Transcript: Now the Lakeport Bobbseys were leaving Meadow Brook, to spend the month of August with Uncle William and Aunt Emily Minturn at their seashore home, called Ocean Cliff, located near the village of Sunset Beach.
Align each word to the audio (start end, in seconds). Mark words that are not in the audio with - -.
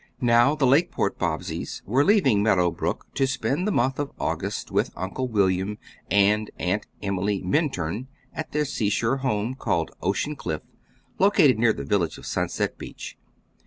Now 0.19 0.55
the 0.55 0.65
Lakeport 0.65 1.19
Bobbseys 1.19 1.83
were 1.85 2.03
leaving 2.03 2.41
Meadow 2.41 2.71
Brook, 2.71 3.05
to 3.13 3.27
spend 3.27 3.67
the 3.67 3.71
month 3.71 3.99
of 3.99 4.09
August 4.19 4.71
with 4.71 4.89
Uncle 4.95 5.27
William 5.27 5.77
and 6.09 6.49
Aunt 6.57 6.87
Emily 7.03 7.43
Minturn 7.43 8.07
at 8.33 8.51
their 8.51 8.65
seashore 8.65 9.17
home, 9.17 9.53
called 9.53 9.91
Ocean 10.01 10.35
Cliff, 10.35 10.63
located 11.19 11.59
near 11.59 11.71
the 11.71 11.85
village 11.85 12.17
of 12.17 12.25
Sunset 12.25 12.79
Beach. 12.79 13.15